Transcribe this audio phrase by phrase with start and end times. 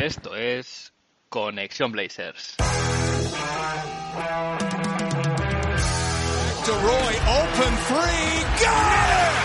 [0.00, 0.94] Esto es
[1.28, 2.56] Conexión Blazers.
[2.56, 2.64] To
[6.72, 9.36] Roy, open three, got it!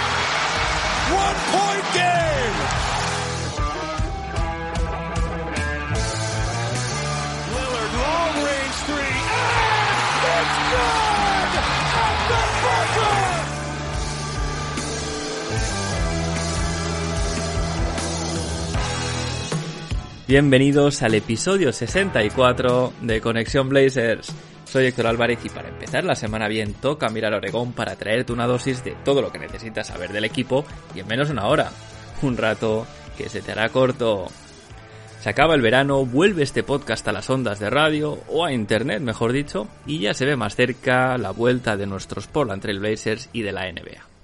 [1.11, 1.94] One point
[20.27, 24.33] Bienvenidos al episodio 64 de Conexión Blazers.
[24.63, 28.47] Soy Héctor Álvarez y para empezar la semana bien toca mirar Oregón para traerte una
[28.47, 31.69] dosis de todo lo que necesitas saber del equipo y en menos de una hora.
[32.23, 34.25] Un rato que se te hará corto.
[35.21, 39.01] Se acaba el verano, vuelve este podcast a las ondas de radio o a internet,
[39.01, 43.29] mejor dicho, y ya se ve más cerca la vuelta de nuestros Portland Trail Blazers
[43.31, 44.14] y de la NBA.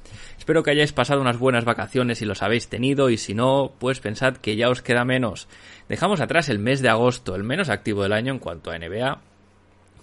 [0.41, 3.99] Espero que hayáis pasado unas buenas vacaciones si los habéis tenido y si no, pues
[3.99, 5.47] pensad que ya os queda menos.
[5.87, 9.21] Dejamos atrás el mes de agosto, el menos activo del año en cuanto a NBA,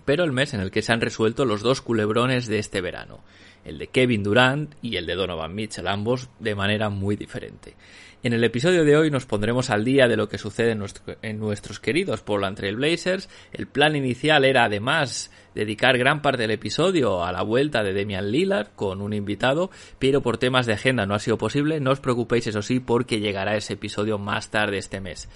[0.05, 3.19] pero el mes en el que se han resuelto los dos culebrones de este verano,
[3.64, 7.75] el de Kevin Durant y el de Donovan Mitchell, ambos de manera muy diferente.
[8.24, 11.14] En el episodio de hoy nos pondremos al día de lo que sucede en, nuestro,
[11.22, 13.28] en nuestros queridos Portland Trail Blazers.
[13.52, 18.33] El plan inicial era además dedicar gran parte del episodio a la vuelta de Demian
[18.33, 21.78] Lillard con un invitado, pero por temas de agenda no ha sido posible.
[21.78, 25.28] No os preocupéis, eso sí, porque llegará ese episodio más tarde este mes.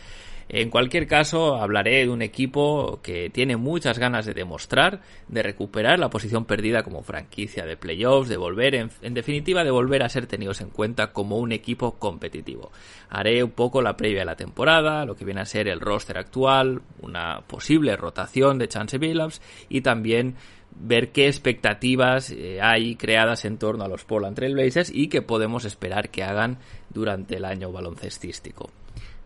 [0.54, 5.98] En cualquier caso, hablaré de un equipo que tiene muchas ganas de demostrar, de recuperar
[5.98, 10.26] la posición perdida como franquicia de playoffs, de volver, en, definitiva, de volver a ser
[10.26, 12.70] tenidos en cuenta como un equipo competitivo.
[13.08, 16.18] Haré un poco la previa de la temporada, lo que viene a ser el roster
[16.18, 20.34] actual, una posible rotación de Chance Billups y también
[20.70, 25.22] ver qué expectativas eh, hay creadas en torno a los Portland Trail Blazers y qué
[25.22, 26.58] podemos esperar que hagan
[26.90, 28.68] durante el año baloncestístico.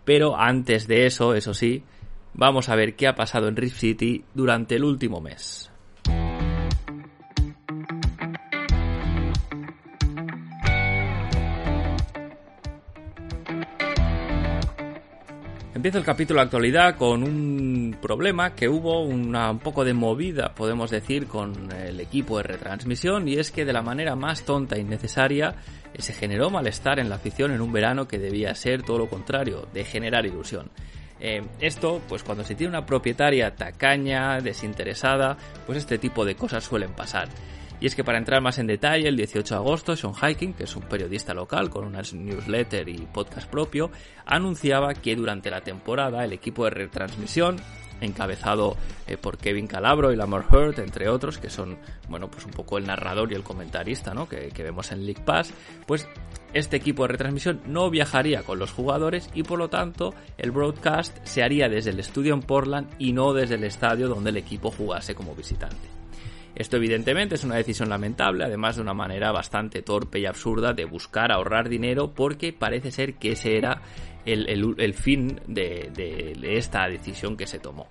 [0.07, 1.83] Pero antes de eso, eso sí,
[2.33, 5.71] vamos a ver qué ha pasado en Rift City durante el último mes.
[15.77, 20.55] Empieza el capítulo de actualidad con un problema que hubo, una, un poco de movida,
[20.55, 24.77] podemos decir, con el equipo de retransmisión, y es que de la manera más tonta
[24.77, 25.55] e innecesaria
[25.99, 29.69] se generó malestar en la afición en un verano que debía ser todo lo contrario,
[29.75, 30.71] de generar ilusión.
[31.21, 36.65] Eh, esto, pues cuando se tiene una propietaria tacaña, desinteresada, pues este tipo de cosas
[36.65, 37.29] suelen pasar.
[37.81, 40.65] Y es que para entrar más en detalle, el 18 de agosto, Sean Hiking, que
[40.65, 43.91] es un periodista local con una newsletter y podcast propio,
[44.25, 47.57] anunciaba que durante la temporada el equipo de retransmisión,
[48.01, 48.77] encabezado
[49.07, 51.79] eh, por Kevin Calabro y Lamar Hurt, entre otros, que son,
[52.09, 54.29] bueno, pues un poco el narrador y el comentarista, ¿no?
[54.29, 55.53] Que, que vemos en League Pass,
[55.87, 56.09] pues
[56.53, 61.17] este equipo de retransmisión no viajaría con los jugadores y por lo tanto el broadcast
[61.25, 64.71] se haría desde el estudio en Portland y no desde el estadio donde el equipo
[64.71, 65.96] jugase como visitante.
[66.57, 70.87] Esto evidentemente es una decisión lamentable, además de una manera bastante torpe y absurda de
[70.87, 73.83] buscar ahorrar dinero porque parece ser que ese era
[74.25, 77.89] el, el, el fin de, de, esta decisión que se tomó.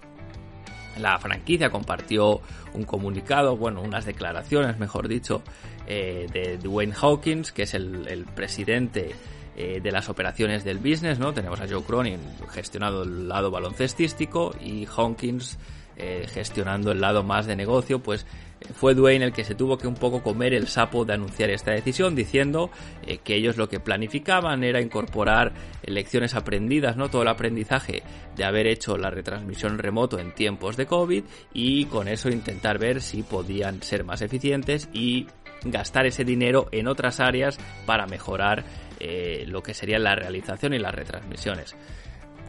[0.99, 2.41] La franquicia compartió
[2.73, 5.43] un comunicado, bueno, unas declaraciones, mejor dicho,
[5.85, 9.13] eh, de Dwayne Hawkins, que es el, el presidente
[9.55, 11.33] eh, de las operaciones del business, ¿no?
[11.33, 15.59] Tenemos a Joe Cronin gestionando el lado baloncestístico y Hawkins
[15.97, 18.25] eh, gestionando el lado más de negocio, pues
[18.73, 21.71] fue Dwayne el que se tuvo que un poco comer el sapo de anunciar esta
[21.71, 22.71] decisión, diciendo
[23.05, 27.09] eh, que ellos lo que planificaban era incorporar lecciones aprendidas, ¿no?
[27.09, 28.03] Todo el aprendizaje
[28.35, 31.23] de haber hecho la retransmisión remoto en tiempos de COVID
[31.53, 35.27] y con eso intentar ver si podían ser más eficientes y
[35.63, 38.63] gastar ese dinero en otras áreas para mejorar
[38.99, 41.75] eh, lo que sería la realización y las retransmisiones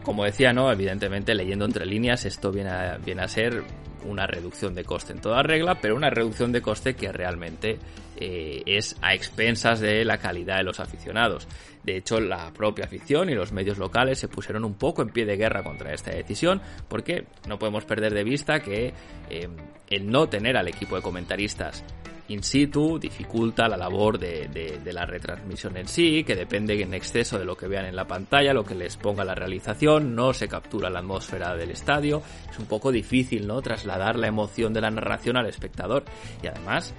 [0.03, 0.71] como decía, ¿no?
[0.71, 3.65] Evidentemente, leyendo entre líneas, esto a, viene a ser
[4.05, 7.79] una reducción de coste en toda regla, pero una reducción de coste que realmente
[8.17, 11.47] eh, es a expensas de la calidad de los aficionados.
[11.83, 15.25] De hecho, la propia afición y los medios locales se pusieron un poco en pie
[15.25, 18.93] de guerra contra esta decisión, porque no podemos perder de vista que
[19.29, 19.47] eh,
[19.89, 21.83] el no tener al equipo de comentaristas
[22.29, 27.45] in situ dificulta la labor de, la retransmisión en sí, que depende en exceso de
[27.45, 30.89] lo que vean en la pantalla, lo que les ponga la realización, no se captura
[30.89, 33.61] la atmósfera del estadio, es un poco difícil, ¿no?
[33.61, 36.03] Trasladar la emoción de la narración al espectador.
[36.43, 36.93] Y además,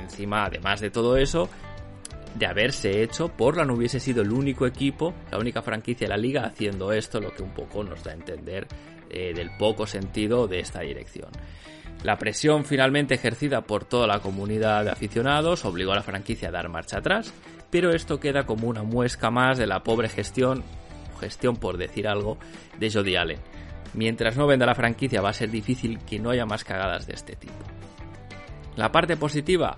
[0.00, 1.48] encima, además de todo eso,
[2.34, 6.44] de haberse hecho, Portland hubiese sido el único equipo, la única franquicia de la liga
[6.44, 8.66] haciendo esto, lo que un poco nos da a entender
[9.10, 11.30] eh, del poco sentido de esta dirección.
[12.04, 16.52] La presión finalmente ejercida por toda la comunidad de aficionados obligó a la franquicia a
[16.52, 17.32] dar marcha atrás,
[17.70, 20.64] pero esto queda como una muesca más de la pobre gestión,
[21.20, 22.38] gestión, por decir algo,
[22.78, 23.38] de Jody Allen.
[23.94, 27.14] Mientras no venda la franquicia va a ser difícil que no haya más cagadas de
[27.14, 27.54] este tipo.
[28.76, 29.76] La parte positiva,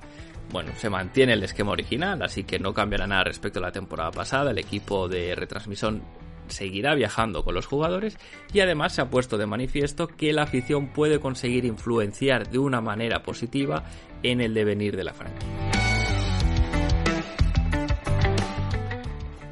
[0.51, 4.13] bueno, se mantiene el esquema original, así que no cambiará nada respecto a la temporada
[4.13, 4.53] pasada.
[4.53, 6.03] El equipo de retransmisión
[6.49, 8.19] seguirá viajando con los jugadores
[8.52, 12.81] y además se ha puesto de manifiesto que la afición puede conseguir influenciar de una
[12.81, 13.85] manera positiva
[14.23, 15.50] en el devenir de la franquicia.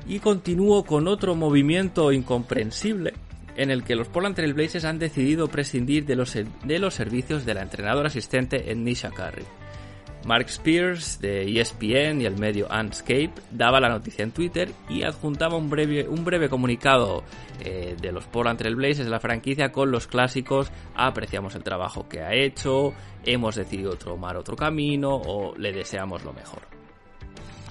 [0.07, 3.15] Y continúo con otro movimiento incomprensible
[3.57, 7.45] en el que los Portland Trail Blazers han decidido prescindir de los, de los servicios
[7.45, 9.45] de la entrenadora asistente Nisha Curry.
[10.25, 15.57] Mark Spears de ESPN y el medio Unscape daba la noticia en Twitter y adjuntaba
[15.57, 17.25] un breve, un breve comunicado
[17.65, 22.09] eh, de los Portland Trail Blazers de la franquicia con los clásicos apreciamos el trabajo
[22.09, 22.93] que ha hecho,
[23.25, 26.63] hemos decidido tomar otro camino o le deseamos lo mejor.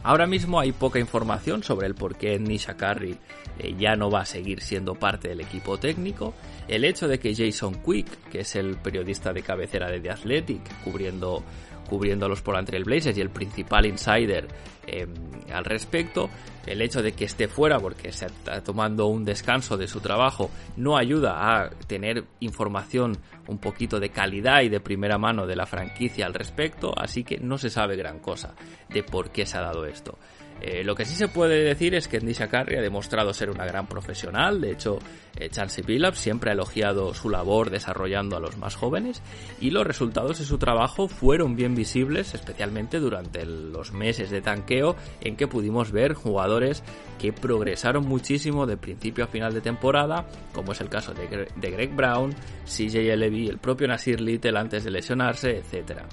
[0.03, 3.17] Ahora mismo hay poca información sobre el por qué Nisha Curry
[3.59, 6.33] eh, ya no va a seguir siendo parte del equipo técnico.
[6.67, 10.83] El hecho de que Jason Quick, que es el periodista de cabecera de The Athletic,
[10.83, 11.43] cubriendo
[11.91, 14.47] cubriendo los por entre el Blazers y el principal insider
[14.87, 15.05] eh,
[15.53, 16.29] al respecto.
[16.65, 20.49] El hecho de que esté fuera porque se está tomando un descanso de su trabajo
[20.77, 23.17] no ayuda a tener información
[23.47, 27.39] un poquito de calidad y de primera mano de la franquicia al respecto, así que
[27.39, 28.53] no se sabe gran cosa
[28.87, 30.17] de por qué se ha dado esto.
[30.61, 33.65] Eh, lo que sí se puede decir es que Nisha Carey ha demostrado ser una
[33.65, 34.61] gran profesional.
[34.61, 34.99] De hecho,
[35.35, 39.23] eh, Chelsea Billups siempre ha elogiado su labor desarrollando a los más jóvenes
[39.59, 44.95] y los resultados de su trabajo fueron bien visibles, especialmente durante los meses de tanqueo
[45.21, 46.83] en que pudimos ver jugadores
[47.17, 51.95] que progresaron muchísimo de principio a final de temporada, como es el caso de, Greg
[51.95, 52.35] Brown,
[52.65, 56.03] CJ Levy, el propio Nasir Little antes de lesionarse, etc.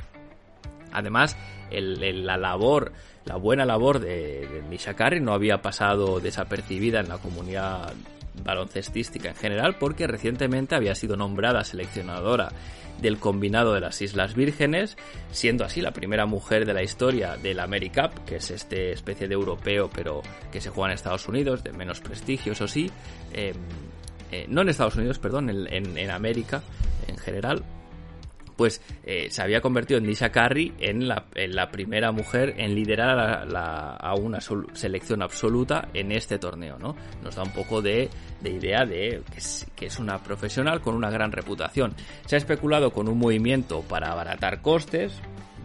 [0.92, 1.36] Además,
[1.70, 2.92] la labor
[3.28, 7.92] la buena labor de, de no había pasado desapercibida en la comunidad
[8.42, 12.50] baloncestística en general porque recientemente había sido nombrada seleccionadora
[13.02, 14.96] del combinado de las Islas Vírgenes,
[15.30, 19.34] siendo así la primera mujer de la historia del AmeriCup, que es este especie de
[19.34, 22.90] europeo pero que se juega en Estados Unidos, de menos prestigio, eso sí,
[23.32, 23.54] em,
[24.32, 26.62] eh, no en Estados Unidos, perdón, en América
[27.06, 27.62] en general,
[28.58, 34.14] pues eh, se había convertido en Nisha Carey en la, primera mujer en liderar a,
[34.16, 36.96] una selección absoluta en este torneo, ¿no?
[37.22, 38.10] Nos da un poco de,
[38.44, 39.22] idea de
[39.76, 41.94] que es, una profesional con una gran reputación.
[42.26, 45.12] Se ha especulado con un movimiento para abaratar costes,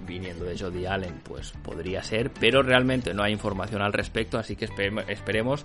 [0.05, 4.55] viniendo de Jody Allen, pues podría ser, pero realmente no hay información al respecto, así
[4.55, 5.63] que esperemos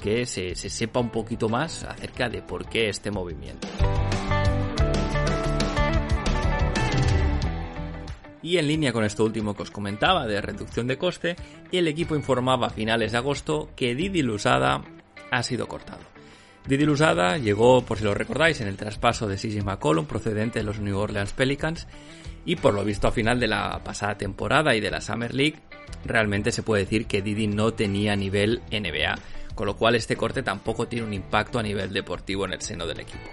[0.00, 3.66] que se sepa un poquito más acerca de por qué este movimiento.
[8.48, 11.36] Y en línea con esto último que os comentaba de reducción de coste,
[11.70, 14.82] el equipo informaba a finales de agosto que Didi Lusada
[15.30, 16.00] ha sido cortado.
[16.66, 20.64] Didi Lusada llegó, por si lo recordáis, en el traspaso de CJ McCollum procedente de
[20.64, 21.88] los New Orleans Pelicans
[22.46, 25.58] y por lo visto a final de la pasada temporada y de la Summer League
[26.06, 29.16] realmente se puede decir que Didi no tenía nivel NBA,
[29.54, 32.86] con lo cual este corte tampoco tiene un impacto a nivel deportivo en el seno
[32.86, 33.28] del equipo.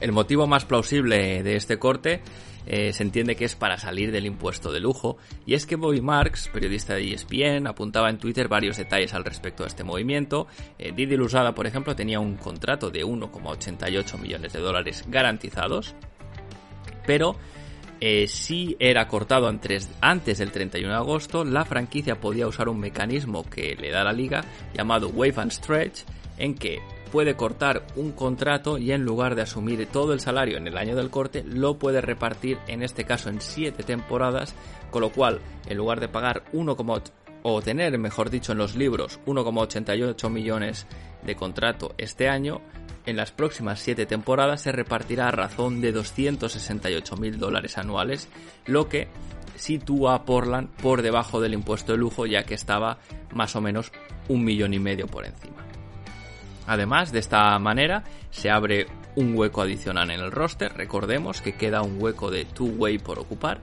[0.00, 2.20] El motivo más plausible de este corte
[2.66, 5.16] eh, se entiende que es para salir del impuesto de lujo,
[5.46, 9.62] y es que Bobby Marks, periodista de ESPN, apuntaba en Twitter varios detalles al respecto
[9.62, 10.48] de este movimiento.
[10.78, 15.94] Eh, Didi Lusada, por ejemplo, tenía un contrato de 1,88 millones de dólares garantizados,
[17.06, 17.36] pero
[18.00, 22.80] eh, si era cortado antes, antes, del 31 de agosto, la franquicia podía usar un
[22.80, 26.00] mecanismo que le da la liga llamado Wave and Stretch,
[26.36, 30.66] en que puede cortar un contrato y en lugar de asumir todo el salario en
[30.66, 34.54] el año del corte, lo puede repartir en este caso en 7 temporadas,
[34.90, 36.76] con lo cual en lugar de pagar 1,
[37.42, 40.86] o tener, mejor dicho, en los libros 1,88 millones
[41.24, 42.60] de contrato este año,
[43.06, 48.28] en las próximas 7 temporadas se repartirá a razón de 268 mil dólares anuales,
[48.66, 49.08] lo que
[49.54, 52.98] sitúa a Portland por debajo del impuesto de lujo ya que estaba
[53.32, 53.92] más o menos
[54.28, 55.65] un millón y medio por encima.
[56.66, 60.72] Además, de esta manera se abre un hueco adicional en el roster.
[60.74, 63.60] Recordemos que queda un hueco de two-way por ocupar.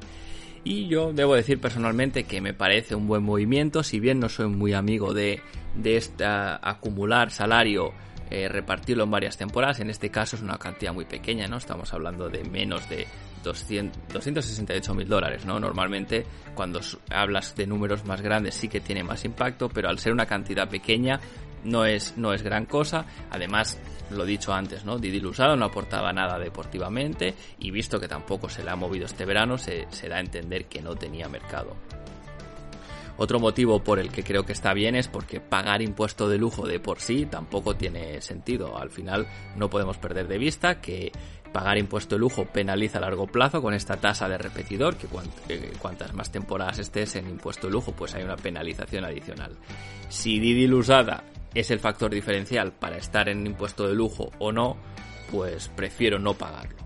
[0.63, 4.47] Y yo debo decir personalmente que me parece un buen movimiento, si bien no soy
[4.47, 5.41] muy amigo de,
[5.75, 7.93] de esta acumular salario,
[8.29, 9.79] eh, repartirlo en varias temporadas.
[9.81, 11.57] En este caso es una cantidad muy pequeña, ¿no?
[11.57, 13.05] Estamos hablando de menos de
[13.43, 15.59] 200, 268 mil dólares, ¿no?
[15.59, 16.79] Normalmente cuando
[17.11, 20.69] hablas de números más grandes sí que tiene más impacto, pero al ser una cantidad
[20.69, 21.19] pequeña
[21.63, 23.05] no es, no es gran cosa.
[23.31, 23.79] Además,
[24.11, 24.97] lo dicho antes, ¿no?
[24.97, 29.25] Didi Lusado no aportaba nada deportivamente y visto que tampoco se le ha movido este
[29.25, 31.75] verano, se, da a entender que no tenía mercado.
[33.15, 36.65] Otro motivo por el que creo que está bien es porque pagar impuesto de lujo
[36.65, 38.77] de por sí tampoco tiene sentido.
[38.77, 41.11] Al final no podemos perder de vista que
[41.51, 45.07] pagar impuesto de lujo penaliza a largo plazo con esta tasa de repetidor, que
[45.77, 49.55] cuantas más temporadas estés en impuesto de lujo, pues hay una penalización adicional.
[50.09, 54.77] Si Didi Lusada es el factor diferencial para estar en impuesto de lujo o no,
[55.31, 56.83] pues prefiero no pagarlo.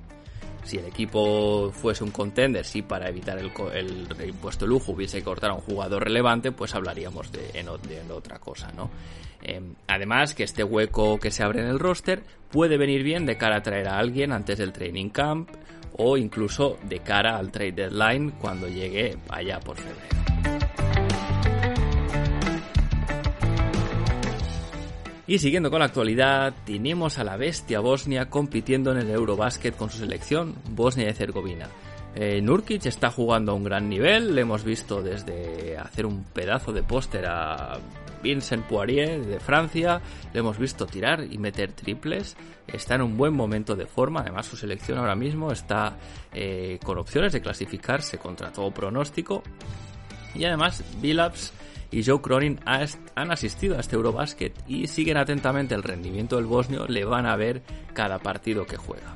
[0.64, 5.24] Si el equipo fuese un contender, si para evitar el, impuesto de lujo hubiese que
[5.24, 7.64] cortar a un jugador relevante, pues hablaríamos de,
[8.12, 8.90] otra cosa, ¿no?
[9.42, 13.38] Em, además, que este hueco que se abre en el roster puede venir bien de
[13.38, 15.50] cara a traer a alguien antes del training camp
[15.98, 20.37] o incluso de cara al trade deadline cuando llegue allá por febrero.
[25.30, 29.90] Y siguiendo con la actualidad, tenemos a la bestia Bosnia compitiendo en el Eurobasket con
[29.90, 31.68] su selección, Bosnia y Herzegovina.
[32.16, 36.72] Eh, Nurkic está jugando a un gran nivel, le hemos visto desde hacer un pedazo
[36.72, 37.78] de póster a
[38.24, 40.02] Vincent Poirier de Francia,
[40.34, 44.46] le hemos visto tirar y meter triples, está en un buen momento de forma, además
[44.46, 45.98] su selección ahora mismo está
[46.34, 49.44] eh, con opciones de clasificarse contra todo pronóstico
[50.34, 51.52] y además Billups
[51.92, 56.86] y Joe Cronin han asistido a este Eurobasket y siguen atentamente el rendimiento del bosnio,
[56.88, 57.62] le van a ver
[57.94, 59.16] cada partido que juega.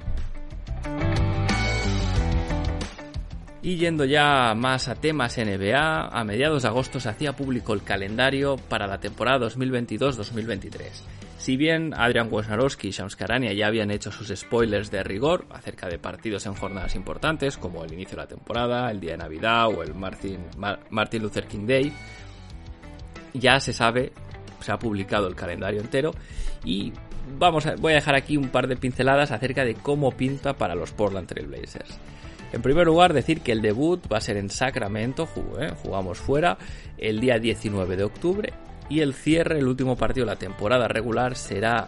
[3.63, 7.83] Y yendo ya más a temas NBA, a mediados de agosto se hacía público el
[7.83, 10.79] calendario para la temporada 2022-2023.
[11.37, 15.87] Si bien Adrian Wojnarowski y Shams Karania ya habían hecho sus spoilers de rigor acerca
[15.87, 19.67] de partidos en jornadas importantes como el inicio de la temporada, el día de Navidad
[19.67, 20.39] o el Martin,
[20.89, 21.93] Martin Luther King Day,
[23.33, 24.11] ya se sabe,
[24.59, 26.13] se ha publicado el calendario entero
[26.63, 26.93] y
[27.37, 30.75] vamos a, voy a dejar aquí un par de pinceladas acerca de cómo pinta para
[30.75, 31.97] los Portland Trail Blazers.
[32.53, 35.27] En primer lugar, decir que el debut va a ser en Sacramento,
[35.59, 35.71] ¿eh?
[35.81, 36.57] jugamos fuera,
[36.97, 38.53] el día 19 de octubre.
[38.89, 41.87] Y el cierre, el último partido de la temporada regular, será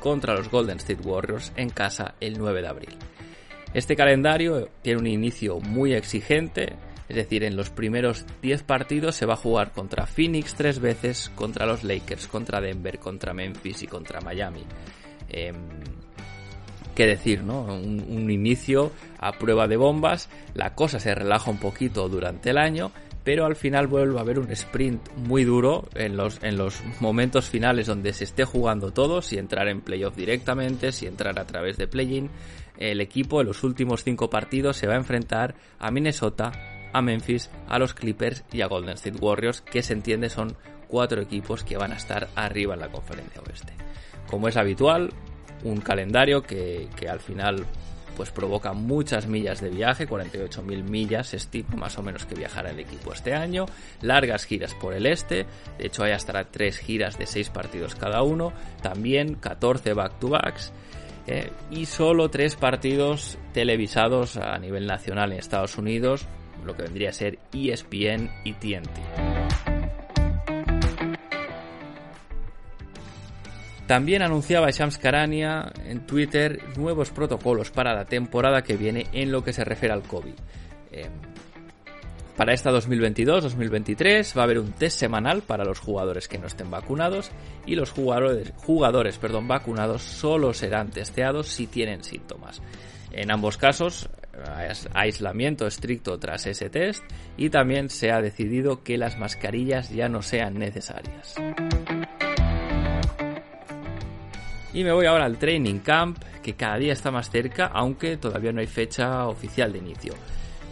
[0.00, 2.96] contra los Golden State Warriors en casa el 9 de abril.
[3.72, 6.72] Este calendario tiene un inicio muy exigente,
[7.14, 11.30] es decir, en los primeros 10 partidos se va a jugar contra Phoenix tres veces,
[11.36, 14.64] contra los Lakers, contra Denver, contra Memphis y contra Miami.
[15.28, 15.54] Em,
[16.92, 17.66] qué decir, ¿no?
[17.66, 18.90] Un, inicio
[19.20, 22.90] a prueba de bombas, la cosa se relaja un poquito durante el año,
[23.22, 27.48] pero al final vuelve a haber un sprint muy duro en los, en los momentos
[27.48, 31.76] finales donde se esté jugando todo, si entrar en playoff directamente, si entrar a través
[31.76, 32.28] de play-in.
[32.76, 37.50] El equipo en los últimos cinco partidos se va a enfrentar a Minnesota, a Memphis,
[37.68, 40.56] a los Clippers y a Golden State Warriors, que se entiende son
[40.88, 43.74] cuatro equipos que van a estar arriba en la conferencia oeste.
[44.30, 45.10] Como es habitual,
[45.64, 47.66] un calendario que, al final
[48.16, 52.70] pues provoca muchas millas de viaje, 48.000 millas se estima más o menos que viajará
[52.70, 53.66] el equipo este año,
[54.02, 55.46] largas giras por el este,
[55.78, 60.72] de hecho hay hasta tres giras de seis partidos cada uno, también 14 back-to-backs
[61.26, 66.24] eh, y solo tres partidos televisados a nivel nacional en Estados Unidos,
[66.64, 69.84] lo que vendría a ser ESPN y TNT.
[73.86, 79.44] También anunciaba Shams Karania en Twitter nuevos protocolos para la temporada que viene en lo
[79.44, 80.34] que se refiere al COVID.
[80.90, 81.10] Eh,
[82.36, 86.70] para esta 2022-2023 va a haber un test semanal para los jugadores que no estén
[86.70, 87.30] vacunados
[87.66, 92.60] y los jugadores, jugadores perdón, vacunados solo serán testeados si tienen síntomas.
[93.12, 94.08] En ambos casos,
[94.92, 97.04] aislamiento estricto tras ese test
[97.36, 101.34] y también se ha decidido que las mascarillas ya no sean necesarias.
[104.72, 108.52] Y me voy ahora al training camp, que cada día está más cerca, aunque todavía
[108.52, 110.14] no hay fecha oficial de inicio.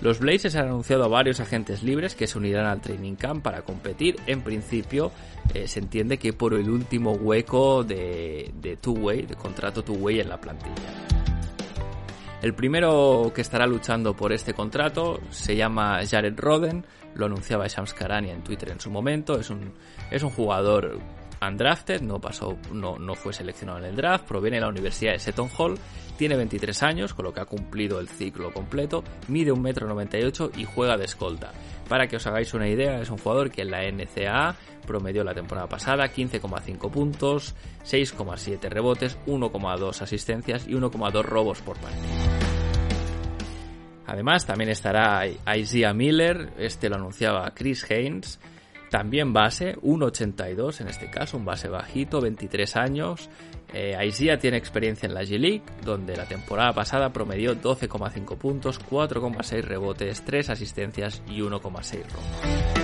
[0.01, 3.63] Los Blazers han anunciado a varios agentes libres que se unirán al training camp para
[3.63, 4.17] competir.
[4.27, 5.13] En principio,
[5.55, 10.29] eh, se entiende que por el último hueco de, de two-way, de contrato two-way en
[10.29, 11.22] la plantilla.
[12.43, 16.85] El primero que estará luchando por este contrato se llama Jared Roden,
[17.15, 19.73] lo anunciaba Shams Karani en Twitter en su momento, es un,
[20.11, 20.99] es un jugador
[21.49, 25.19] undrafted, no pasó, no, no fue seleccionado en el draft, proviene de la Universidad de
[25.19, 25.79] Seton Hall,
[26.17, 30.97] tiene 23 años, con lo que ha cumplido el ciclo completo, mide 1,98m y juega
[30.97, 31.53] de escolta.
[31.89, 34.57] Para que os hagáis una idea, es un jugador que en la NCAA
[34.87, 42.43] promedió la temporada pasada 15,5 puntos, 6,7 rebotes, 1,2 asistencias y 1,2 robos por partido.
[44.07, 48.41] Además, también estará Isaiah Miller, este lo anunciaba Chris Haynes,
[48.93, 53.31] también base, 1,82 en este caso, un base bajito, 23 años.
[53.73, 53.97] Eh,
[54.39, 60.51] tiene experiencia en la G-League, donde la temporada pasada promedió 12,5 puntos, 4,6 rebotes, 3
[60.51, 62.83] asistencias y 1,6 robos.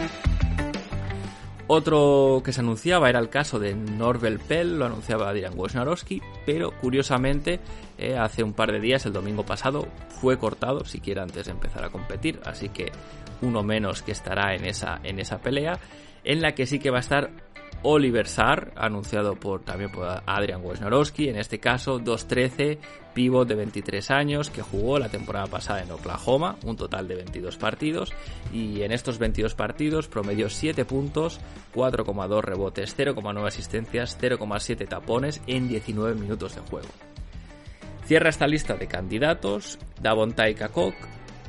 [1.67, 6.71] Otro que se anunciaba era el caso de Norvel Pell, lo anunciaba Adrian Wojnarowski, pero
[6.71, 7.61] curiosamente
[7.99, 11.85] eh, hace un par de días, el domingo pasado, fue cortado, siquiera antes de empezar
[11.85, 12.91] a competir, así que
[13.43, 15.79] uno menos que estará en esa, en esa pelea,
[16.25, 17.31] en la que sí que va a estar
[17.83, 22.79] Oliver Sarr, anunciado por, también por Adrian Wojnarowski, en este caso 2-13,
[23.15, 27.57] pivot de 23 años, que jugó la temporada pasada en Oklahoma, un total de 22
[27.57, 28.13] partidos,
[28.53, 31.41] y en estos 22 partidos promedió 7 puntos,
[31.75, 36.89] 4,2 rebotes, 0,9 asistencias, 0,7 tapones en 19 minutos de juego.
[38.07, 40.95] Cierra esta lista de candidatos Davontai Kakok,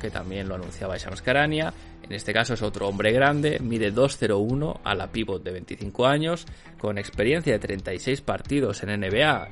[0.00, 1.72] que también lo anunciaba Shams Karania,
[2.10, 6.44] en este caso es otro hombre grande, mide 2'01 a la pivot de 25 años,
[6.76, 9.48] con experiencia de 36 partidos en NBA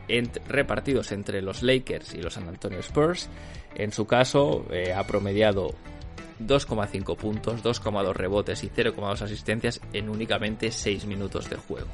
[0.49, 3.29] repartidos entre los Lakers y los San Antonio Spurs.
[3.77, 5.73] En su caso eh, ha promediado
[6.41, 11.89] 2,5 puntos, 2,2 rebotes y 0,2 asistencias en únicamente 6 minutos de juego.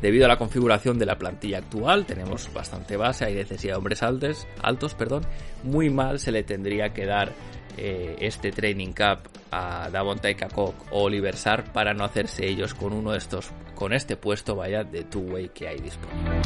[0.00, 4.02] Debido a la configuración de la plantilla actual, tenemos bastante base, hay necesidad de hombres
[4.02, 5.26] altos, altos perdón,
[5.62, 7.32] muy mal se le tendría que dar
[7.76, 12.92] eh, este training cap a Davonta Kakok o Oliver Sarr para no hacerse ellos con
[12.92, 16.40] uno de estos, con este puesto vaya de two-way que hay disponible.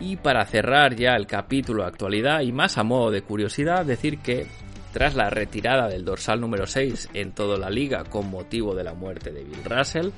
[0.00, 4.18] Y para cerrar ya el capítulo de actualidad y más a modo de curiosidad, decir
[4.18, 4.46] que
[4.92, 8.94] tras la retirada del dorsal número 6 en toda la liga con motivo de la
[8.94, 10.10] muerte de Bill Russell,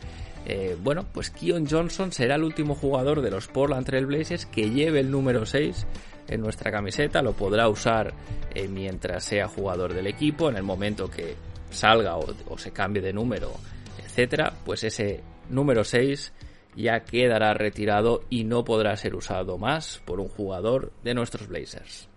[0.48, 4.70] eh, bueno, pues Keon Johnson será el último jugador de los Portland Trail Blazers que
[4.70, 5.86] lleve el número 6
[6.28, 8.14] en nuestra camiseta, lo podrá usar
[8.54, 11.34] eh, mientras sea jugador del equipo, en el momento que
[11.70, 13.50] salga o, se cambie de número,
[13.98, 16.32] etcétera, pues ese número 6
[16.76, 22.08] ya quedará retirado y no podrá ser usado más por un jugador de nuestros Blazers.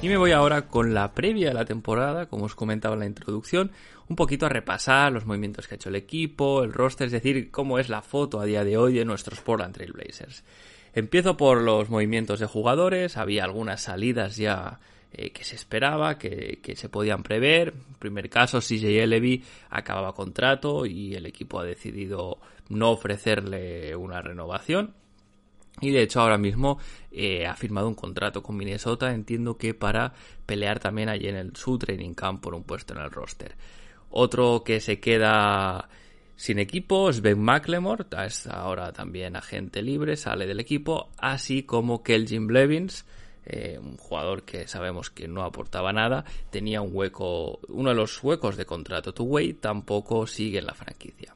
[0.00, 3.06] Y me voy ahora con la previa de la temporada, como os comentaba en la
[3.06, 3.72] introducción,
[4.08, 7.50] un poquito a repasar los movimientos que ha hecho el equipo, el roster, es decir,
[7.50, 10.44] cómo es la foto a día de hoy de nuestros Portland Trail Blazers.
[10.94, 14.78] Empiezo por los movimientos de jugadores, había algunas salidas ya
[15.12, 17.74] eh, que se esperaba, que, que, se podían prever.
[17.88, 24.22] En primer caso, CJ Levy acababa contrato y el equipo ha decidido no ofrecerle una
[24.22, 24.94] renovación.
[25.80, 26.78] Y de hecho ahora mismo
[27.10, 30.12] eh, ha firmado un contrato con Minnesota, entiendo que para
[30.46, 33.56] pelear también allí en el, su training camp por un puesto en el roster.
[34.10, 35.88] Otro que se queda
[36.36, 42.02] sin equipo es Ben McLemore, es ahora también agente libre, sale del equipo, así como
[42.02, 43.04] Kelvin Blevins,
[43.44, 48.22] eh, un jugador que sabemos que no aportaba nada, tenía un hueco, uno de los
[48.22, 51.34] huecos de contrato to way, tampoco sigue en la franquicia.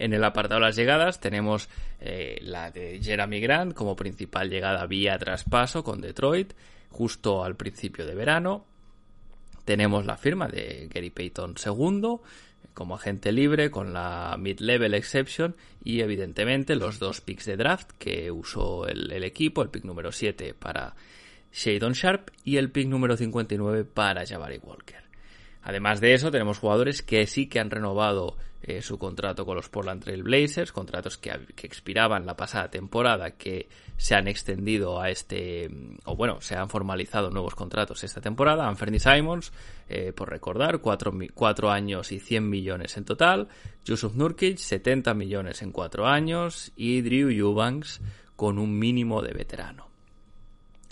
[0.00, 1.68] En el apartado de las llegadas tenemos
[2.00, 6.52] eh, la de Jeremy Grant como principal llegada vía traspaso con Detroit,
[6.88, 8.64] justo al principio de verano.
[9.64, 12.20] Tenemos la firma de Gary Payton II
[12.74, 18.30] como agente libre con la mid-level exception y evidentemente los dos picks de draft que
[18.30, 20.94] usó el, equipo, el pick número 7 para
[21.52, 25.07] Shadon Sharp y el pick número 59 para Jabari Walker.
[25.62, 29.68] Además de eso, tenemos jugadores que sí que han renovado eh, su contrato con los
[29.68, 31.30] Portland Trail Blazers, contratos que,
[31.62, 35.70] expiraban la pasada temporada, que se han extendido a este,
[36.04, 38.66] o bueno, se han formalizado nuevos contratos esta temporada.
[38.66, 39.52] Anthony Simons,
[39.88, 43.48] eh, por recordar, 4, años y 100 millones en total.
[43.84, 46.72] Yusuf Nurkic, 70 millones en 4 años.
[46.76, 48.00] Y Drew Eubanks,
[48.34, 49.88] con un mínimo de veterano.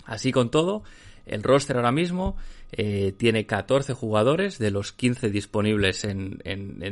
[0.05, 0.83] Así con todo,
[1.25, 2.37] el roster ahora mismo
[2.71, 6.37] eh, tiene 14 jugadores de los 15 disponibles en,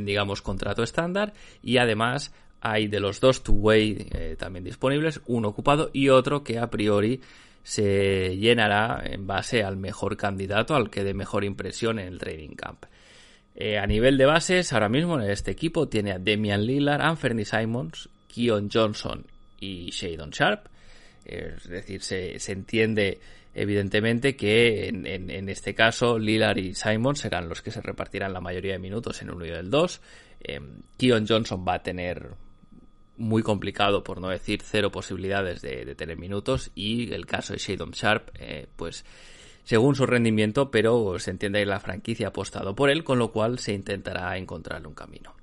[0.05, 5.89] digamos, contrato estándar y además hay de los dos two-way eh, también disponibles, uno ocupado
[5.91, 7.21] y otro que a priori
[7.61, 12.55] se llenará en base al mejor candidato, al que dé mejor impresión en el trading
[12.55, 12.85] camp.
[13.55, 17.43] Eh, a nivel de bases, ahora mismo en este equipo tiene a Demian Lillard, Anthony
[17.43, 19.25] Simons, Keon Johnson
[19.59, 20.67] y Shadon Sharp.
[21.25, 23.19] es decir, se, se entiende
[23.57, 28.73] Evidentemente que en, este caso Lillard y Simon serán los que se repartirán la mayoría
[28.73, 30.01] de minutos en uno y el 2.
[30.41, 30.59] Eh,
[30.97, 32.31] Keon Johnson va a tener
[33.15, 36.71] muy complicado, por no decir cero posibilidades de, tener minutos.
[36.75, 39.05] Y el caso de Shadon Sharp, eh, pues
[39.63, 43.31] según su rendimiento, pero se entiende que la franquicia ha apostado por él, con lo
[43.31, 45.33] cual se intentará encontrarle un camino.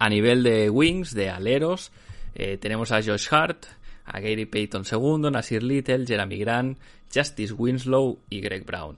[0.00, 1.92] A nivel de wings, de aleros,
[2.34, 3.66] eh, tenemos a Josh Hart,
[4.04, 6.78] a Gary Payton II, Nasir Little, Jeremy Grant,
[7.14, 8.96] Justice Winslow y Greg Brown.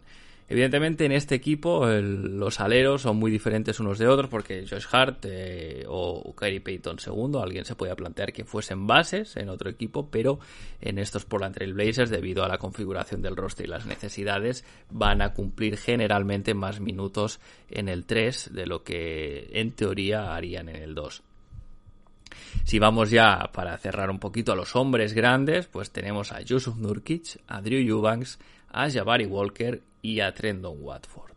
[0.48, 5.24] Evidentemente en este equipo los aleros son muy diferentes unos de otros porque Josh Hart
[5.24, 10.08] eh, o Kyrie Payton segundo, alguien se podía plantear que fuesen bases en otro equipo,
[10.08, 10.38] pero
[10.80, 15.20] en estos Portland Trail Blazers debido a la configuración del roster y las necesidades van
[15.20, 20.76] a cumplir generalmente más minutos en el 3 de lo que en teoría harían en
[20.76, 21.24] el 2.
[22.64, 26.76] Si vamos ya para cerrar un poquito a los hombres grandes, pues tenemos a Yusuf
[26.76, 28.38] Nurkic, a Drew Eubanks,
[28.70, 31.36] a Jabari Walker y a Trendon Watford.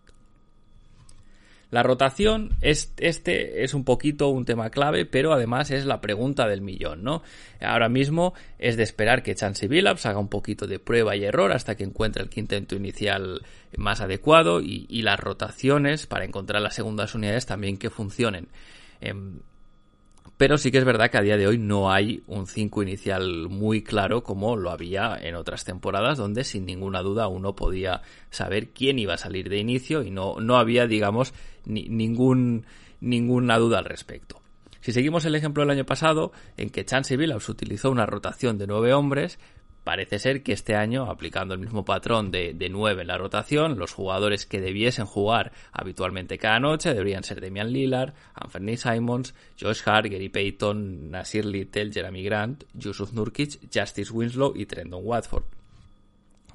[1.72, 6.48] La rotación, es, este es un poquito un tema clave, pero además es la pregunta
[6.48, 7.22] del millón, ¿no?
[7.62, 11.52] Ahora mismo es de esperar que Chansey Billups haga un poquito de prueba y error
[11.52, 13.46] hasta que encuentre el quinteto inicial
[13.78, 18.48] más adecuado y, y las rotaciones para encontrar las segundas unidades también que funcionen.
[19.00, 19.42] Em,
[20.40, 23.50] pero sí que es verdad que a día de hoy no hay un 5 inicial
[23.50, 28.70] muy claro como lo había en otras temporadas donde sin ninguna duda uno podía saber
[28.70, 31.34] quién iba a salir de inicio y no, no había, digamos,
[31.66, 32.66] ningún,
[33.02, 34.42] ninguna duda al respecto.
[34.80, 38.68] Si seguimos el ejemplo del año pasado, en que Chance Billups utilizó una rotación de
[38.68, 39.40] nueve hombres,
[39.90, 43.80] Parece ser que este año, aplicando el mismo patrón de, de 9 en la rotación,
[43.80, 49.82] los jugadores que debiesen jugar habitualmente cada noche deberían ser Damian Lillard, Anthony Simons, Josh
[49.86, 55.46] Hart, Gary Payton, Nasir Little, Jeremy Grant, Yusuf Nurkic, Justice Winslow y Trendon Watford.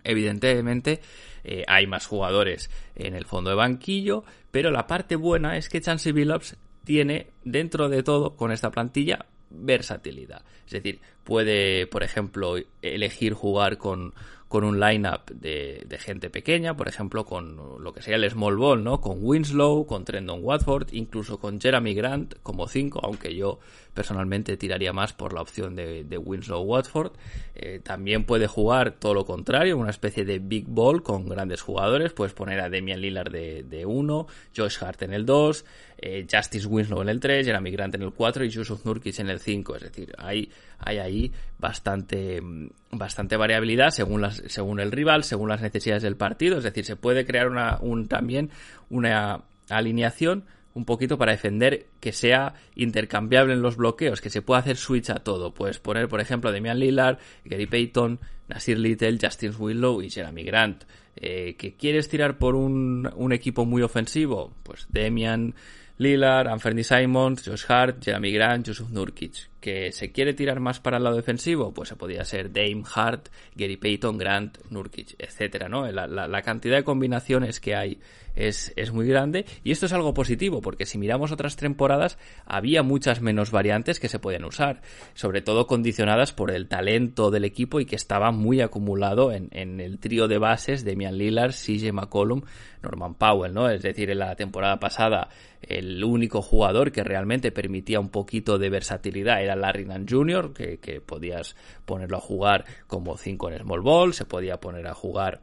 [0.05, 1.01] Evidentemente
[1.43, 5.81] eh, hay más jugadores en el fondo de banquillo, pero la parte buena es que
[5.81, 10.43] Chansey Billups tiene dentro de todo con esta plantilla versatilidad.
[10.67, 14.15] Es decir, puede, por ejemplo, elegir jugar con,
[14.55, 18.57] con un lineup de, de gente pequeña, por ejemplo, con lo que sería el small
[18.57, 19.01] ball, ¿no?
[19.01, 23.59] Con Winslow, con Trendon Watford, incluso con Jeremy Grant como 5, aunque yo
[23.95, 27.13] personalmente tiraría más por la opción de, de Winslow Watford.
[27.57, 32.13] Eh, también puede jugar todo lo contrario, una especie de big ball con grandes jugadores.
[32.13, 35.65] Puedes poner a Damian Lillard de 1, Josh Hart en el 2,
[36.07, 39.31] eh, Justice Winslow en el 3, Jeremy Grant en el 4 y Yusuf Nurkic en
[39.31, 39.77] el 5.
[39.77, 42.43] Es decir, hay, hay ahí bastante,
[42.91, 46.59] bastante variabilidad según, las, según el rival, según las necesidades del partido.
[46.59, 48.51] Es decir, se puede crear una, un, también
[48.91, 54.61] una alineación un poquito para defender que sea intercambiable en los bloqueos, que se pueda
[54.61, 55.55] hacer switch a todo.
[55.55, 60.85] Puedes poner, por ejemplo, Damian Lillard, Gary Payton, Nasir Little, Justin Willow y Jeremy Grant.
[61.17, 64.53] Eh, ¿Que quieres tirar por un, un, equipo muy ofensivo?
[64.65, 65.55] Pues Damian
[66.01, 69.47] Lillard, Anthony Simons, Josh Hart, Jeremy Grant, Yusuf Nurkic.
[69.65, 71.73] ¿Que se quiere tirar más para el lado defensivo?
[71.73, 75.91] Pues se podría ser Dame, Hart, Gary Payton, Grant, Nurkic, etcétera, ¿no?
[75.91, 77.99] La, la, la cantidad de combinaciones que hay
[78.37, 82.83] es, es, muy grande y esto es algo positivo porque si miramos otras temporadas había
[82.83, 84.83] muchas menos variantes que se podían usar,
[85.15, 89.81] sobre todo condicionadas por el talento del equipo y que estaba muy acumulado en, en
[89.81, 92.43] el trío de bases de Mian Lillard, CJ McCollum,
[92.83, 93.71] Norman Powell, ¿no?
[93.71, 95.29] Es decir, en la temporada pasada
[95.63, 101.57] el único jugador que realmente permitía un poquito de versatilidad era Larry Jr., que, podías
[101.85, 105.41] ponerlo a jugar como 5 en small ball, se podía poner a jugar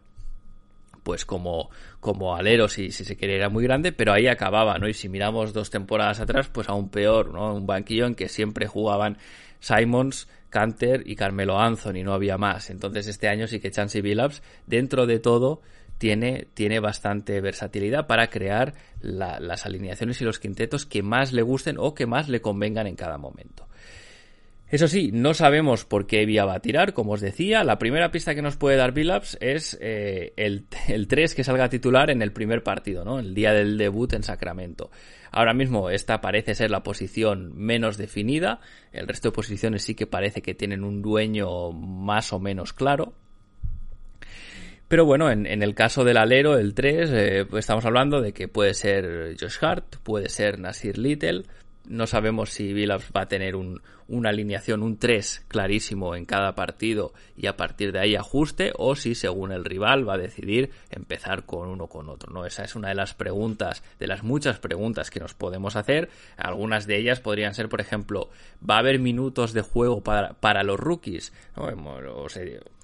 [1.03, 1.69] pues como,
[1.99, 4.87] como alero si, se quería era muy grande, pero ahí acababa, ¿no?
[4.87, 7.55] Y si miramos dos temporadas atrás, pues aún peor, ¿no?
[7.55, 9.17] Un banquillo en que siempre jugaban
[9.59, 12.69] Simons, Canter y Carmelo Anthony, no había más.
[12.69, 15.61] Entonces este año sí que Chansey Billups, dentro de todo,
[15.97, 21.43] tiene, tiene bastante versatilidad para crear la, las alineaciones y los quintetos que más le
[21.43, 23.67] gusten o que más le convengan en cada momento.
[24.71, 27.65] Eso sí, no sabemos por qué vía va a tirar, como os decía.
[27.65, 31.67] La primera pista que nos puede dar Billups es eh, el, el 3 que salga
[31.67, 33.19] titular en el primer partido, ¿no?
[33.19, 34.89] El día del debut en Sacramento.
[35.29, 38.61] Ahora mismo esta parece ser la posición menos definida.
[38.93, 43.13] El resto de posiciones sí que parece que tienen un dueño más o menos claro.
[44.87, 48.73] Pero bueno, en, el caso del alero, el 3, eh, estamos hablando de que puede
[48.73, 51.43] ser Josh Hart, puede ser Nasir Little,
[51.85, 56.53] no sabemos si Billups va a tener un, una alineación, un 3 clarísimo en cada
[56.53, 60.71] partido y a partir de ahí ajuste o si según el rival va a decidir
[60.89, 62.31] empezar con uno con otro.
[62.33, 62.45] ¿no?
[62.45, 66.09] Esa es una de las preguntas, de las muchas preguntas que nos podemos hacer.
[66.37, 68.29] Algunas de ellas podrían ser, por ejemplo,
[68.67, 71.33] ¿va a haber minutos de juego para, para los rookies?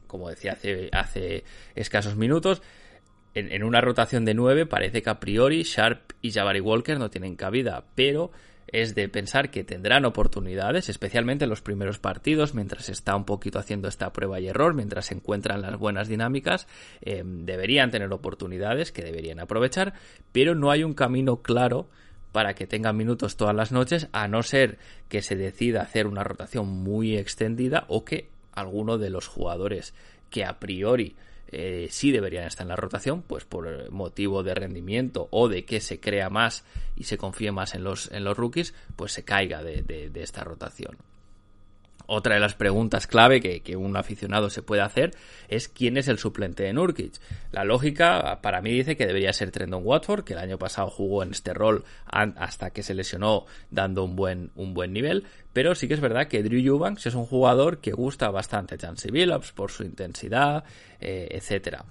[0.08, 1.44] Como decía hace, hace
[1.76, 2.62] escasos minutos,
[3.34, 7.10] en, en, una rotación de 9 parece que a priori Sharp y Jabari Walker no
[7.10, 8.32] tienen cabida, pero
[8.68, 13.60] es de pensar que tendrán oportunidades, especialmente en los primeros partidos, mientras está un poquito
[13.60, 16.68] haciendo esta prueba y error, mientras se encuentran las buenas dinámicas,
[17.02, 19.94] eh, deberían tener oportunidades que deberían aprovechar,
[20.32, 21.90] pero no hay un camino claro
[22.32, 24.78] para que tengan minutos todas las noches, a no ser
[25.08, 29.94] que se decida hacer una rotación muy extendida o que alguno de los jugadores
[30.30, 31.16] que a priori
[31.52, 35.82] eh, sí deberían estar en la rotación, pues por motivo de rendimiento o de que
[35.82, 36.64] se crea más
[36.96, 40.44] y se confíe más en los, en los rookies, pues se caiga de, de esta
[40.44, 40.98] rotación.
[42.08, 45.12] Otra de las preguntas clave que, un aficionado se puede hacer
[45.50, 47.14] es quién es el suplente de Nurkic.
[47.52, 51.22] La lógica para mí dice que debería ser Trendon Watford, que el año pasado jugó
[51.22, 55.90] en este rol hasta que se lesionó dando un buen, un buen nivel, pero sí
[55.90, 59.52] que es verdad que Drew Eubanks es un jugador que gusta bastante a Chancey Billups
[59.52, 60.64] por su intensidad,
[61.02, 61.84] eh, etcétera.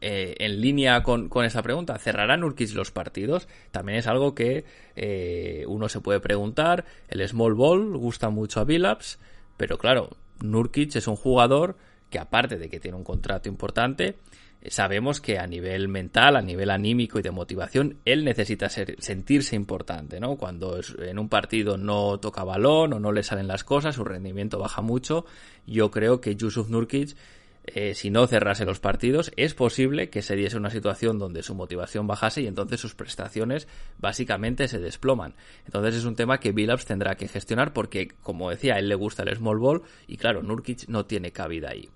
[0.00, 3.48] Eh, en línea con, esa pregunta, ¿cerrará Nurkic los partidos?
[3.70, 4.64] También es algo que
[4.96, 6.84] eh, uno se puede preguntar.
[7.08, 9.18] El small ball gusta mucho a Billups,
[9.56, 11.76] pero claro, Nurkic es un jugador
[12.10, 14.16] que aparte de que tiene un contrato importante,
[14.68, 20.20] sabemos que a nivel mental, a nivel anímico y de motivación, él necesita sentirse importante,
[20.20, 20.36] ¿no?
[20.36, 24.58] Cuando en un partido no toca balón o no le salen las cosas, su rendimiento
[24.58, 25.26] baja mucho.
[25.66, 27.16] Yo creo que Yusuf Nurkic
[27.66, 31.54] eh, si no cerrase los partidos, es posible que se diese una situación donde su
[31.54, 35.34] motivación bajase y entonces sus prestaciones básicamente se desploman.
[35.64, 38.94] Entonces es un tema que Billups tendrá que gestionar porque, como decía, a él le
[38.94, 41.88] gusta el small ball y claro, Nurkic no tiene cabida ahí.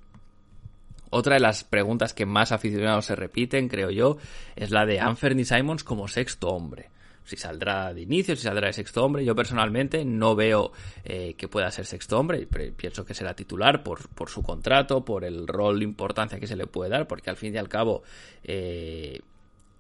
[1.11, 4.17] Otra de las preguntas que más aficionados se repiten, creo yo,
[4.57, 6.91] es la de Anthony Simons como sexto hombre
[7.29, 9.23] si saldrá de inicio, si saldrá de sexto hombre.
[9.23, 10.73] Yo personalmente no veo
[11.05, 12.47] eh, que pueda ser sexto hombre.
[12.47, 16.57] Pienso que será titular por, por, su contrato, por el rol de importancia que se
[16.57, 18.03] le puede dar, porque al fin y al cabo
[18.45, 19.21] eh,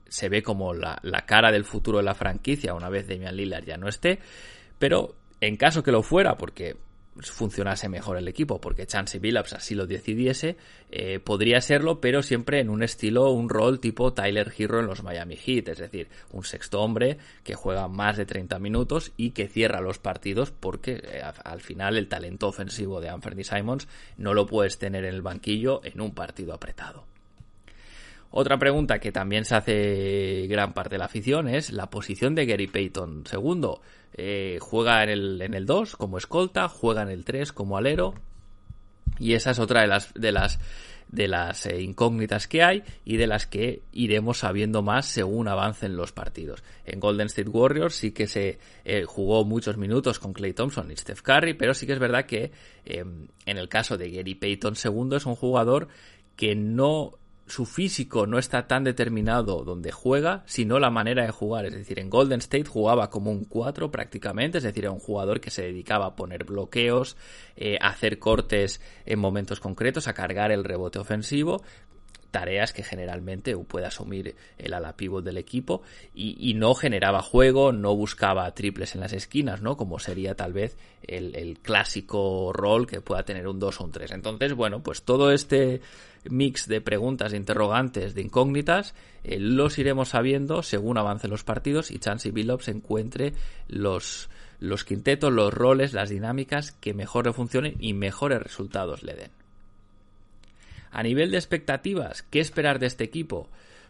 [0.06, 3.64] se ve como la, la, cara del futuro de la franquicia una vez Damian Lillard
[3.64, 4.18] ya no esté.
[4.78, 6.76] Pero en caso que lo fuera, porque
[7.22, 10.56] funcionase mejor el equipo, porque Chansey Billups así lo decidiese,
[10.90, 15.02] eh, podría serlo, pero siempre en un estilo, un rol tipo Tyler Hero en los
[15.02, 19.48] Miami Heat, es decir, un sexto hombre que juega más de 30 minutos y que
[19.48, 24.46] cierra los partidos porque eh, al final el talento ofensivo de Anthony Simons no lo
[24.46, 27.17] puedes tener en el banquillo en un partido apretado.
[28.30, 32.44] Otra pregunta que también se hace gran parte de la afición es la posición de
[32.44, 33.24] Gary Payton.
[33.26, 33.80] Segundo,
[34.12, 38.14] eh, juega en el, en el 2 como escolta, juega en el 3 como alero.
[39.18, 40.60] Y esa es otra de las, de las,
[41.08, 45.96] de las eh, incógnitas que hay y de las que iremos sabiendo más según avancen
[45.96, 46.62] los partidos.
[46.84, 50.96] En Golden State Warriors sí que se eh, jugó muchos minutos con Clay Thompson y
[50.96, 52.52] Steph Curry, pero sí que es verdad que
[52.84, 55.88] en el caso de Gary Payton II es un jugador
[56.36, 57.17] que no
[57.48, 61.66] su físico no está tan determinado donde juega, sino la manera de jugar.
[61.66, 65.40] Es decir, en Golden State jugaba como un 4 prácticamente, es decir, era un jugador
[65.40, 67.16] que se dedicaba a poner bloqueos,
[67.56, 71.62] eh, a hacer cortes en momentos concretos, a cargar el rebote ofensivo,
[72.30, 75.82] tareas que generalmente puede asumir el ala pivot del equipo
[76.14, 79.76] y, no generaba juego, no buscaba triples en las esquinas, ¿no?
[79.76, 84.12] Como sería tal vez el, clásico rol que pueda tener un 2 o un 3.
[84.12, 85.80] Entonces, bueno, pues todo este
[86.28, 91.90] mix de preguntas, de interrogantes, de incógnitas, eh, los iremos sabiendo según avancen los partidos
[91.90, 93.32] y Chansey Billups encuentre
[93.68, 94.28] los,
[94.60, 99.30] los quintetos, los roles, las dinámicas que mejor le funcionen y mejores resultados le den.
[100.90, 103.48] A nivel de expectativas, ¿qué esperar de este equipo?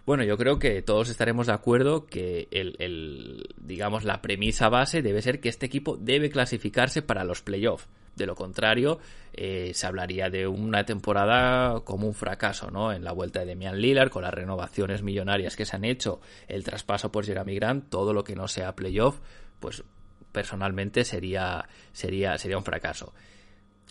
[0.09, 5.21] Bueno, yo creo que todos estaremos de acuerdo que el, digamos, la premisa base debe
[5.21, 7.87] ser que este equipo debe clasificarse para los playoffs.
[8.19, 8.99] De lo contrario,
[9.33, 12.93] eh, se hablaría de una temporada como un fracaso, ¿no?
[12.93, 16.65] En la vuelta de Demian Lillard, con las renovaciones millonarias que se han hecho, el
[16.65, 19.21] traspaso por Jeremy Grant, todo lo que no sea playoff,
[19.61, 19.85] pues
[20.33, 23.15] personalmente sería, sería, sería un fracaso.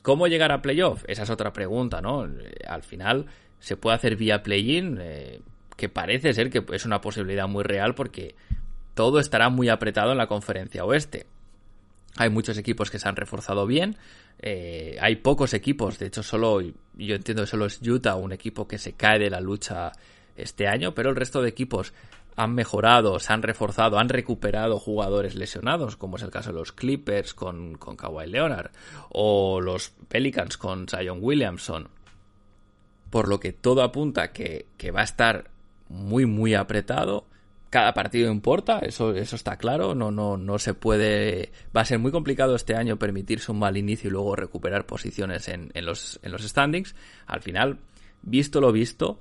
[0.01, 1.05] ¿Cómo llegar a playoff?
[1.07, 2.25] Esa es otra pregunta, ¿no?
[2.25, 3.27] Eh, al final
[3.59, 5.39] se puede hacer vía play-in, eh,
[5.77, 8.35] que parece ser que es una posibilidad muy real porque
[8.93, 11.27] todo estará muy apretado en la conferencia oeste.
[12.17, 13.97] Hay muchos equipos que se han reforzado bien,
[14.39, 18.67] eh, hay pocos equipos, de hecho solo, yo entiendo que solo es Utah un equipo
[18.67, 19.91] que se cae de la lucha
[20.35, 21.93] este año, pero el resto de equipos
[22.35, 26.71] han mejorado, se han reforzado, han recuperado jugadores lesionados, como es el caso de los
[26.71, 28.69] Clippers con, con Kawhi Leonard,
[29.09, 31.89] o los Pelicans con Zion Williamson.
[33.09, 35.49] Por lo que todo apunta que, que va a estar
[35.89, 37.25] muy, muy apretado.
[37.69, 39.93] Cada partido importa, eso, eso está claro.
[39.93, 41.51] No, no, no se puede.
[41.75, 45.49] Va a ser muy complicado este año permitirse un mal inicio y luego recuperar posiciones
[45.49, 46.95] en, en, los, en los standings.
[47.25, 47.79] Al final,
[48.21, 49.19] visto lo visto,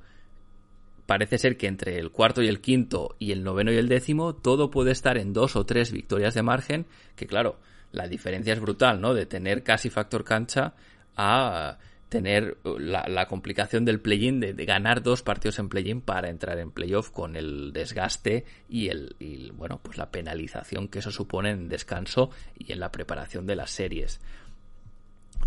[1.07, 4.35] parece ser que entre el cuarto y el quinto y el noveno y el décimo
[4.35, 7.59] todo puede estar en dos o tres victorias de margen, que claro,
[7.93, 9.15] la diferencia es brutal, ¿no?
[9.15, 10.75] De tener casi factor cancha
[11.17, 16.71] a tener la, complicación del play-in, de, ganar dos partidos en play-in para entrar en
[16.71, 22.31] playoff con el desgaste y el bueno, pues la penalización que eso supone en descanso
[22.57, 24.21] y en la preparación de las series.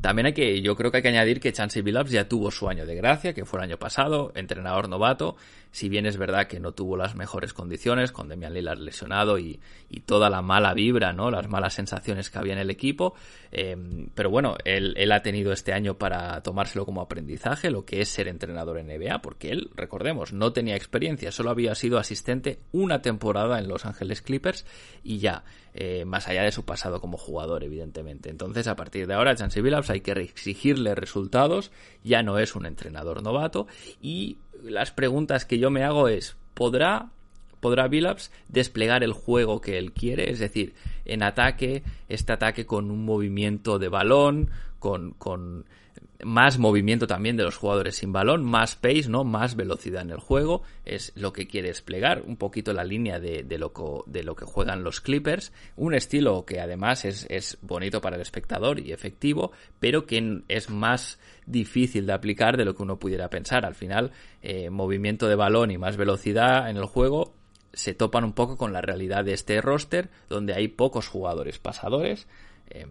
[0.02, 2.70] También hay que, yo creo que hay que añadir que Chansey Billups ya tuvo su
[2.70, 5.36] año de gracia, que fue el año pasado, entrenador novato.
[5.72, 9.60] Si bien es verdad que no tuvo las mejores condiciones, con Demian Lillard lesionado y,
[9.90, 11.30] y toda la mala vibra, ¿no?
[11.30, 13.14] Las malas sensaciones que había en el equipo.
[13.52, 13.76] Eh,
[14.16, 18.10] pero bueno, él, él, ha tenido este año para tomárselo como aprendizaje, lo que es
[18.10, 23.02] ser entrenador en NBA, porque él, recordemos, no tenía experiencia, solo había sido asistente una
[23.02, 24.66] temporada en Los Ángeles Clippers
[25.04, 28.30] y ya, eh, más allá de su pasado como jugador, evidentemente.
[28.30, 31.72] Entonces, a partir de ahora, Chansey Billups hay que exigirle resultados,
[32.04, 33.68] ya no es un entrenador novato
[34.02, 37.10] y las preguntas que yo me hago es, ¿podrá
[37.60, 40.74] podrá Billups desplegar el juego que él quiere, es decir,
[41.06, 45.66] en ataque, este ataque con un movimiento de balón, con, con
[46.24, 49.24] más movimiento también de los jugadores sin balón, más pace, ¿no?
[49.24, 53.46] Más velocidad en el juego, es lo que quiere desplegar, un poquito la línea de,
[53.58, 58.18] lo, de lo que juegan los Clippers, un estilo que además es, es, bonito para
[58.18, 63.00] el espectador y efectivo, pero que es más difícil de aplicar de lo que uno
[63.00, 63.66] pudiera pensar.
[63.66, 67.34] Al final, eh, movimiento de balón y más velocidad en el juego
[67.72, 72.28] se topan un poco con la realidad de este roster, donde hay pocos jugadores pasadores,
[72.70, 72.86] eh,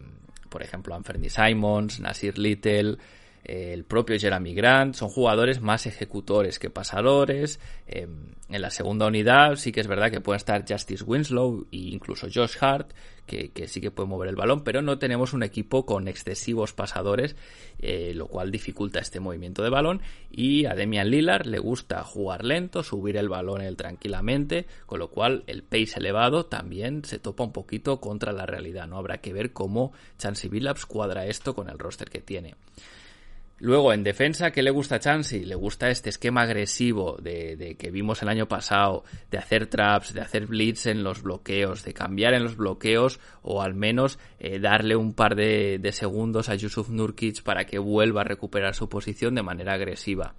[0.48, 2.98] por ejemplo, Anthony Simons, Nasir Little,
[3.44, 7.61] el propio Jeremy Grant, son jugadores más ejecutores que pasadores.
[7.87, 8.07] Eh,
[8.51, 12.29] en la segunda unidad sí que es verdad que puede estar Justice Winslow e incluso
[12.33, 12.92] Josh Hart,
[13.27, 16.72] que, que, sí que puede mover el balón, pero no tenemos un equipo con excesivos
[16.72, 17.37] pasadores,
[17.79, 20.01] eh, lo cual dificulta este movimiento de balón.
[20.31, 25.09] Y a Demian Lillard le gusta jugar lento, subir el balón él tranquilamente, con lo
[25.11, 28.88] cual el pace elevado también se topa un poquito contra la realidad.
[28.88, 32.55] No habrá que ver cómo Chansey Billups cuadra esto con el roster que tiene.
[33.61, 35.44] Luego, en defensa, ¿qué le gusta a Chansey?
[35.44, 40.21] Le gusta este esquema agresivo de, que vimos el año pasado, de hacer traps, de
[40.21, 44.94] hacer blitz en los bloqueos, de cambiar en los bloqueos o al menos eh, darle
[44.94, 49.35] un par de, de, segundos a Yusuf Nurkic para que vuelva a recuperar su posición
[49.35, 50.35] de manera agresiva.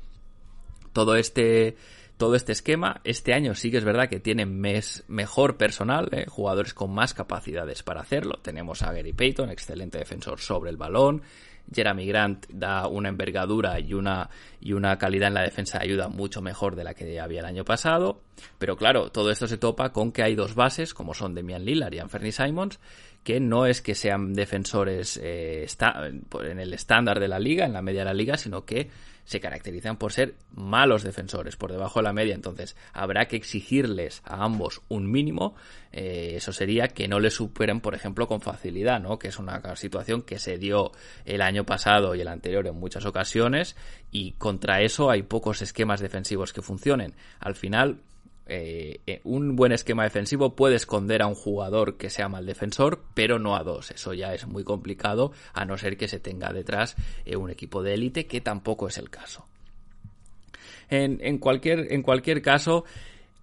[0.93, 1.75] Todo este,
[2.15, 6.25] todo este esquema, este año sí que es verdad que tiene mes, mejor personal, eh,
[6.27, 8.39] jugadores con más capacidades para hacerlo.
[8.41, 11.21] Tenemos a Gary Payton, excelente defensor sobre el balón.
[11.73, 14.29] Jeremy Grant da una envergadura y una,
[14.59, 17.45] y una calidad en la defensa de ayuda mucho mejor de la que había el
[17.45, 18.21] año pasado.
[18.57, 21.93] Pero claro, todo esto se topa con que hay dos bases, como son Demian Lillard
[21.93, 22.79] y Anthony Simons,
[23.23, 25.67] que no es que sean defensores eh,
[26.41, 28.89] en el estándar de la liga, en la media de la liga, sino que
[29.29, 32.33] se caracterizan por ser malos defensores, por debajo de la media.
[32.33, 35.53] Entonces, habrá que exigirles a ambos un mínimo.
[35.91, 39.19] Eh, eso sería que no le superen, por ejemplo, con facilidad, ¿no?
[39.19, 40.93] Que es una situación que se dio
[41.25, 43.75] el año pasado y el anterior en muchas ocasiones.
[44.09, 47.13] Y contra eso hay pocos esquemas defensivos que funcionen.
[47.39, 48.01] Al final,
[48.49, 53.39] eh, un buen esquema defensivo puede esconder a un jugador que sea mal defensor, pero
[53.39, 53.91] no a dos.
[53.91, 57.83] Eso ya es muy complicado, a no ser que se tenga detrás eh, un equipo
[57.83, 59.45] de élite, que tampoco es el caso.
[60.89, 62.85] En, en, cualquier, en cualquier caso,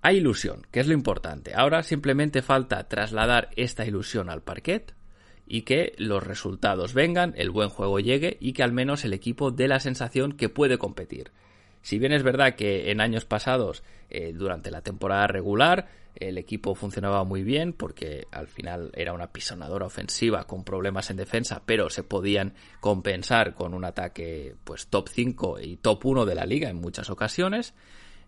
[0.02, 1.54] hay ilusión, que es lo importante.
[1.54, 4.94] Ahora simplemente falta trasladar esta ilusión al parquet
[5.46, 9.52] y que los resultados vengan, el buen juego llegue y que al menos el equipo
[9.52, 11.30] dé la sensación que puede competir.
[11.86, 16.74] Si bien es verdad que en años pasados, eh, durante la temporada regular, el equipo
[16.74, 21.88] funcionaba muy bien porque al final era una pisonadora ofensiva con problemas en defensa, pero
[21.88, 26.68] se podían compensar con un ataque pues top 5 y top 1 de la liga
[26.68, 27.72] en muchas ocasiones.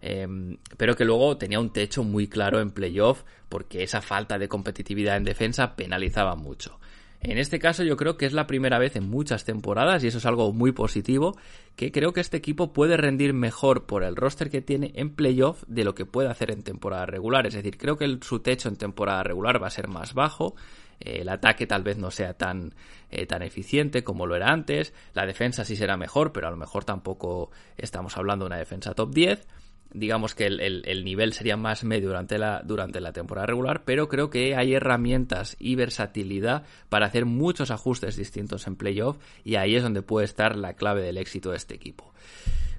[0.02, 0.28] Eh,
[0.76, 5.16] pero que luego tenía un techo muy claro en playoff porque esa falta de competitividad
[5.16, 6.77] en defensa penalizaba mucho.
[7.20, 10.18] En este caso yo creo que es la primera vez en muchas temporadas, y eso
[10.18, 11.36] es algo muy positivo,
[11.74, 15.64] que creo que este equipo puede rendir mejor por el roster que tiene en playoff
[15.66, 17.46] de lo que puede hacer en temporada regular.
[17.46, 20.54] Es decir, creo que su techo en temporada regular va a ser más bajo,
[21.00, 22.74] eh, el ataque tal vez no sea tan,
[23.10, 26.56] eh, tan eficiente como lo era antes, la defensa sí será mejor, pero a lo
[26.56, 29.46] mejor tampoco estamos hablando de una defensa top 10
[29.92, 33.82] digamos que el, el, el, nivel sería más medio durante la, durante la temporada regular,
[33.84, 39.56] pero creo que hay herramientas y versatilidad para hacer muchos ajustes distintos en playoff y
[39.56, 42.12] ahí es donde puede estar la clave del éxito de este equipo.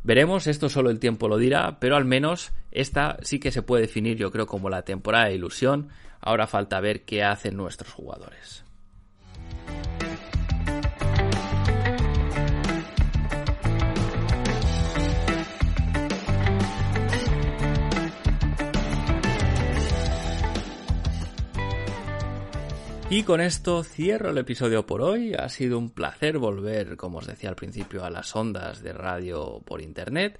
[0.03, 3.83] Veremos, esto solo el tiempo lo dirá, pero al menos esta sí que se puede
[3.83, 5.89] definir yo creo como la temporada de ilusión.
[6.21, 8.63] Ahora falta ver qué hacen nuestros jugadores.
[23.11, 25.33] Y con esto cierro el episodio por hoy.
[25.33, 29.63] Ha sido un placer volver, como os decía al principio, a las ondas de radio
[29.65, 30.39] por internet.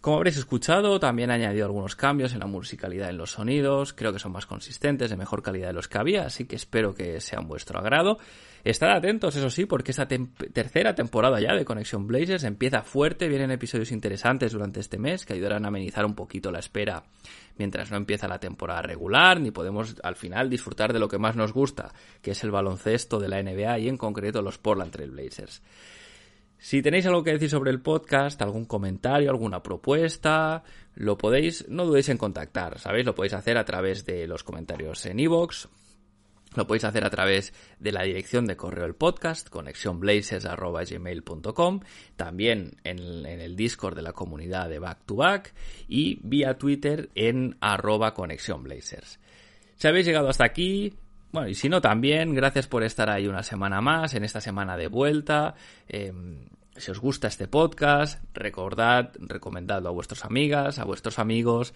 [0.00, 3.92] Como habréis escuchado, también he añadido algunos cambios en la musicalidad en los sonidos.
[3.92, 6.94] Creo que son más consistentes, de mejor calidad de los que había, así que espero
[6.94, 8.18] que sean vuestro agrado.
[8.62, 13.50] Estad atentos, eso sí, porque esta tercera temporada ya de Conexión Blazers empieza fuerte, vienen
[13.50, 17.02] episodios interesantes durante este mes que ayudarán a amenizar un poquito la espera
[17.56, 21.34] mientras no empieza la temporada regular, ni podemos al final disfrutar de lo que más
[21.34, 21.92] nos gusta,
[22.22, 25.60] que es el baloncesto de la NBA y en concreto los Portland Trail Blazers.
[26.58, 31.86] Si tenéis algo que decir sobre el podcast, algún comentario, alguna propuesta, lo podéis, no
[31.86, 33.06] dudéis en contactar, ¿sabéis?
[33.06, 35.68] Lo podéis hacer a través de los comentarios en iVoox,
[36.56, 41.80] lo podéis hacer a través de la dirección de correo del podcast, conexionblazers.gmail.com,
[42.16, 45.54] también en, el Discord de la comunidad de Back to Back
[45.86, 49.20] y vía Twitter en arroba conexionblazers.
[49.76, 50.94] Si habéis llegado hasta aquí,
[51.32, 54.76] bueno, y si no también, gracias por estar ahí una semana más, en esta semana
[54.76, 55.54] de vuelta.
[55.88, 61.74] Em, si os gusta este podcast, recordad, recomendadlo a vuestras amigas, a vuestros amigos.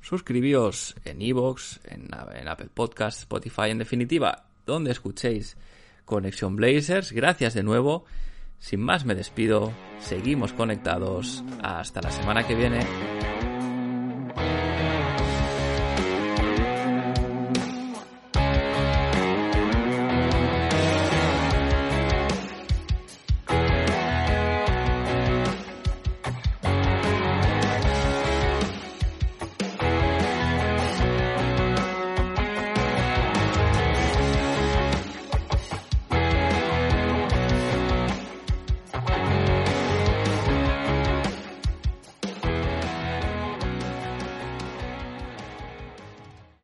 [0.00, 5.56] Suscribíos en iVoox, en, en Apple Podcasts, Spotify, en definitiva, donde escuchéis
[6.04, 7.12] Conexión Blazers.
[7.12, 8.04] Gracias de nuevo.
[8.58, 9.72] Sin más me despido.
[10.00, 11.44] Seguimos conectados.
[11.62, 13.37] Hasta la semana que viene.